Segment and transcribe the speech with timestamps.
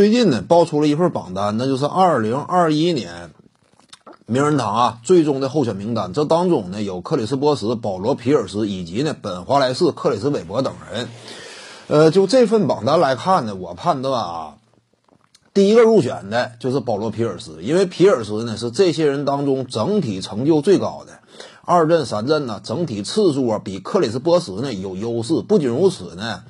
[0.00, 3.32] 最近呢，爆出了一份榜单，那就是二零二一年
[4.24, 6.14] 名人堂啊最终的候选名单。
[6.14, 11.10] 这当中呢，有克里斯波什、保罗皮尔斯以及呢本华莱士、克里斯韦伯等人。
[11.88, 14.54] 呃，就这份榜单来看呢，我判断啊，
[15.52, 21.18] 第一个入选的就是保罗皮尔斯，因为皮尔斯呢是这些人当中整体成就最高的，
[21.62, 25.42] 二阵三阵呢，整体次数啊比克里斯波什呢有优势。
[25.42, 26.44] 不仅如此呢。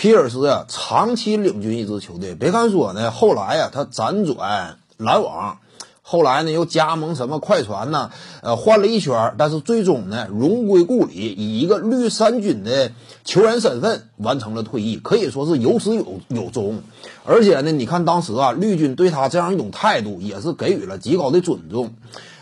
[0.00, 2.34] 皮尔斯啊，长期领军一支球队。
[2.34, 5.58] 别看说呢，后来呀，他辗转篮网，
[6.00, 8.10] 后来呢又加盟什么快船呢？
[8.40, 12.92] 呃，换了一圈，但是最终呢，荣归故里，以一个绿衫军的
[13.26, 16.80] 球员身份完成了退役，可以说是有始有有终。
[17.26, 21.92] 而且呢，你看当时啊，绿军对他这样一种态度，也是给予了极高的尊重。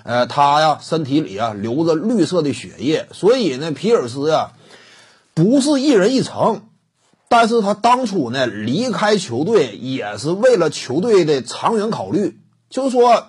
[0.04, 4.52] 呃，他呀，身体里啊流着绿色的血液，所以呢，皮尔斯呀，
[5.34, 6.62] 不是一人一城。
[7.28, 13.28] 但是他当初呢离开球队也是为了球队的长远考虑，就是说，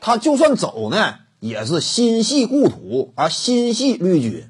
[0.00, 4.48] 他就算走呢，也是心系故土啊，心系绿军，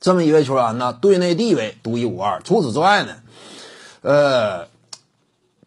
[0.00, 2.40] 这么一位球员呢，队内地位独一无二。
[2.42, 3.16] 除此之外呢，
[4.00, 4.68] 呃，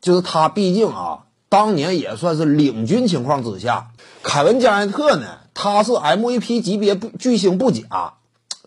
[0.01, 3.91] 就是他毕竟啊，当年也算是领军情况之下，
[4.23, 8.15] 凯文加内特呢，他是 MVP 级别不巨星不假。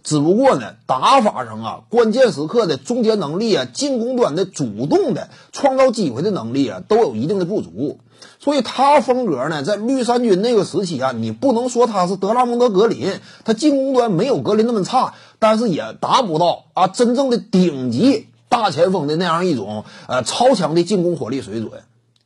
[0.05, 7.99] 只不过呢，打法上啊，关键时刻的终结能力啊，进攻端的主动的创造机会的能力啊，都有一定的不足。
[8.39, 21.71] 所以他风格呢，在绿衫军那个时期啊，你不能说他是德拉蒙德格林，他进攻端没有格林那么差，但是也达不到啊真正的顶级大前锋的那样一种呃超强的进攻火力水准。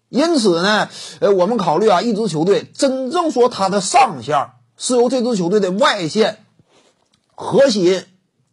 [0.08, 0.88] 因此呢，
[1.20, 6.38] 呃，我们考虑啊，一支球队真正说它的上限是由这支球队的外线。
[7.40, 8.02] 核心，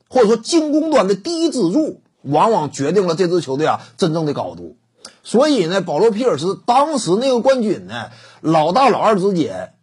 [0.09, 4.77] 或者说进攻端的第一支柱，往往决定了这支球队啊真正的高度。
[5.23, 9.73] 所以呢，保罗皮尔斯当时那个冠军呢，老大老二之间，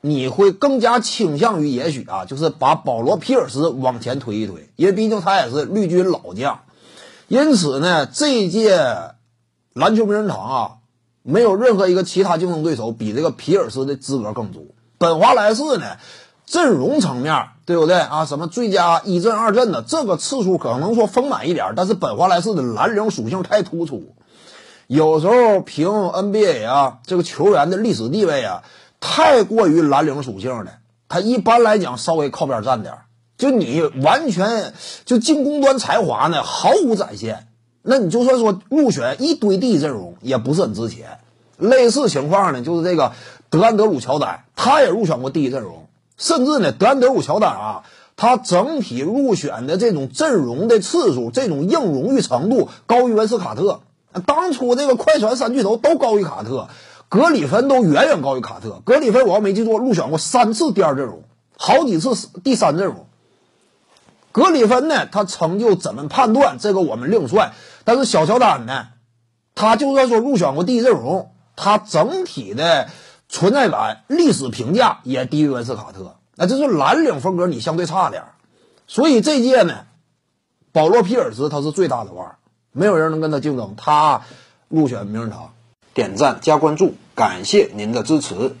[0.00, 6.60] 你会更加倾向于也许啊，就是把保罗皮尔斯往前推一推，因为毕竟他也是绿军老将。
[7.26, 8.78] 因此呢，这一届
[9.72, 10.70] 篮球名人堂啊，
[11.24, 14.76] 没有任何一个其他竞争对手比这个皮尔斯的资格更足。
[14.96, 15.96] 本华莱士呢？
[16.50, 18.24] 阵容层面对不对啊？
[18.24, 24.14] 什么最佳一阵二阵的这个次数可能说丰满一点，但是本华莱士的蓝领属性太突出，
[24.86, 28.62] 有时候凭 NBA 啊这个球员的历史地位啊，
[28.98, 30.78] 太过于蓝领属性的，
[31.08, 32.94] 他一般来讲稍微靠边站点
[33.36, 34.72] 就你完全
[35.04, 37.46] 就进攻端才华呢毫无展现，
[37.82, 41.18] 那你就算说入选一堆第一阵容也不是很值钱。
[41.58, 43.12] 类似情况呢，就是这个
[43.50, 45.87] 德安德鲁乔丹，他也入选过第一阵容。
[46.18, 47.84] 甚至呢，德安德鲁乔丹啊，
[48.16, 53.80] 他整体入选的这种阵容的次数，这种硬荣誉程度高于文斯卡特。
[54.26, 56.68] 当初这个快船三巨头都高于卡特，
[57.08, 58.82] 格里芬都远远高于卡特。
[58.84, 61.22] 格里芬我要没记错，入选过三次第二阵容，
[61.56, 63.06] 好几次第三阵容。
[64.32, 67.52] 格里芬呢，他成就怎么判断，这个我们另算。
[67.84, 68.88] 但是小乔丹呢，
[69.54, 72.88] 他就算说入选过第一阵容，他整体的。
[73.28, 78.24] 存在感、历史评价也低于文斯卡特，那这是蓝领风格，你相对差点
[78.86, 79.84] 所以这届呢，
[80.72, 82.36] 保罗皮尔斯他是最大的腕
[82.72, 84.22] 没有人能跟他竞争，他
[84.68, 85.52] 入选名人堂。
[85.94, 88.54] 点赞加关注，感谢您的支持。